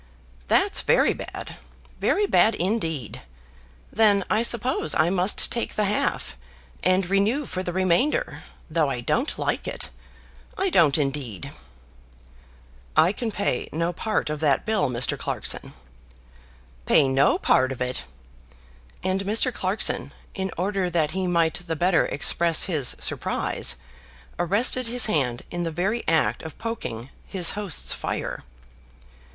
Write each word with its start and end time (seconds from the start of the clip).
"That's 0.47 0.81
very 0.81 1.13
bad; 1.13 1.57
very 1.99 2.25
bad 2.25 2.55
indeed. 2.55 3.21
Then 3.93 4.23
I 4.31 4.41
suppose 4.41 4.95
I 4.95 5.11
must 5.11 5.51
take 5.51 5.75
the 5.75 5.83
half, 5.83 6.35
and 6.83 7.07
renew 7.07 7.45
for 7.45 7.61
the 7.61 7.71
remainder, 7.71 8.41
though 8.67 8.89
I 8.89 9.01
don't 9.01 9.37
like 9.37 9.67
it; 9.67 9.91
I 10.57 10.71
don't 10.71 10.97
indeed." 10.97 11.51
"I 12.97 13.11
can 13.13 13.31
pay 13.31 13.69
no 13.71 13.93
part 13.93 14.31
of 14.31 14.39
that 14.39 14.65
bill, 14.65 14.89
Mr. 14.89 15.19
Clarkson." 15.19 15.71
"Pay 16.87 17.07
no 17.07 17.37
part 17.37 17.71
of 17.71 17.79
it!" 17.79 18.05
and 19.03 19.21
Mr. 19.23 19.53
Clarkson, 19.53 20.13
in 20.33 20.49
order 20.57 20.89
that 20.89 21.11
he 21.11 21.27
might 21.27 21.53
the 21.67 21.75
better 21.75 22.07
express 22.07 22.63
his 22.63 22.95
surprise, 22.99 23.75
arrested 24.39 24.87
his 24.87 25.05
hand 25.05 25.43
in 25.51 25.61
the 25.61 25.69
very 25.69 26.03
act 26.07 26.41
of 26.41 26.57
poking 26.57 27.11
his 27.27 27.51
host's 27.51 27.93
fire. 27.93 28.43